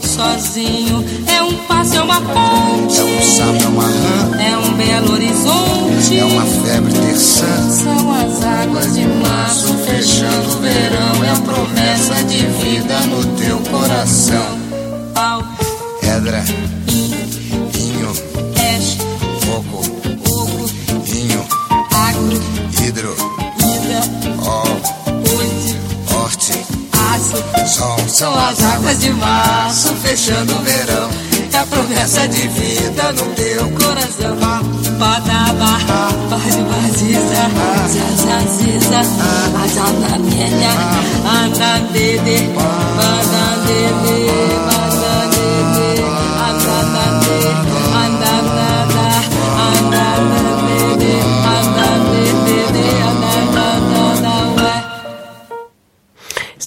[0.02, 1.04] sozinho.
[1.26, 2.98] É um passo, é uma ponte.
[3.00, 6.18] é um sapo, é uma rã, É um belo horizonte.
[6.18, 7.70] é uma febre terçã.
[7.70, 11.24] São as águas de março fechando o verão.
[11.24, 14.58] É a promessa de vida no teu coração.
[15.14, 15.42] Pau,
[16.00, 16.44] Pedra,
[16.88, 18.12] inho,
[18.56, 18.96] és,
[19.44, 19.82] fogo,
[20.24, 20.70] fogo,
[21.06, 21.44] inho,
[21.92, 23.14] água, hidro,
[27.66, 27.98] sol.
[28.08, 31.10] São as águas de março fechando o verão.
[31.52, 34.36] É a promessa de vida no teu coração.
[34.98, 35.78] Badaba,
[36.30, 37.50] bade baziza,
[37.86, 39.00] zazaziza,
[39.62, 40.72] azanamenya,
[41.26, 42.48] andandede,
[42.96, 44.73] bandandede, bandandede,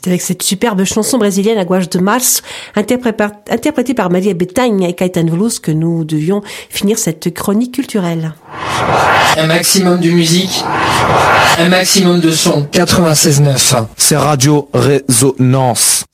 [0.07, 2.41] avec cette superbe chanson brésilienne à gouache de mars,
[2.75, 8.33] interprétée par Maria Bethânia et Caetano Veloso, que nous devions finir cette chronique culturelle.
[9.37, 10.63] Un maximum de musique,
[11.59, 12.67] un maximum de son.
[12.71, 13.85] 96.9.
[13.97, 16.05] C'est Radio Résonance.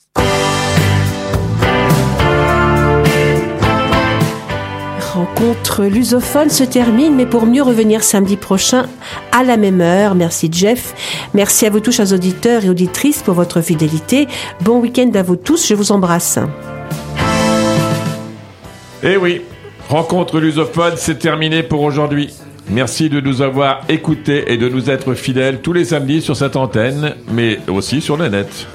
[5.14, 8.86] Rencontre lusophone se termine, mais pour mieux revenir samedi prochain
[9.30, 10.16] à la même heure.
[10.16, 10.92] Merci Jeff.
[11.34, 14.26] Merci à vous tous, auditeurs et auditrices, pour votre fidélité.
[14.62, 15.68] Bon week-end à vous tous.
[15.68, 16.40] Je vous embrasse.
[19.04, 19.42] Eh oui,
[19.88, 22.34] rencontre lusophone, c'est terminé pour aujourd'hui.
[22.68, 26.56] Merci de nous avoir écoutés et de nous être fidèles tous les samedis sur cette
[26.56, 28.66] antenne, mais aussi sur le net.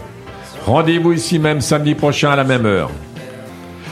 [0.66, 2.92] Rendez-vous ici même samedi prochain à la même heure.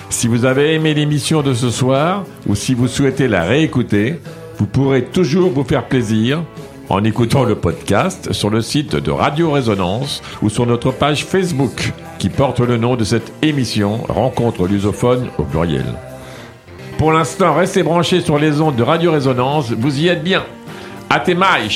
[0.10, 4.20] Si vous avez aimé l'émission de ce soir, ou si vous souhaitez la réécouter,
[4.58, 6.44] vous pourrez toujours vous faire plaisir
[6.90, 11.92] en écoutant le podcast sur le site de Radio Résonance ou sur notre page Facebook
[12.18, 15.86] qui porte le nom de cette émission Rencontre lusophone au pluriel.
[16.98, 20.44] Pour l'instant, restez branchés sur les ondes de Radio Résonance, vous y êtes bien.
[21.10, 21.68] Até mais!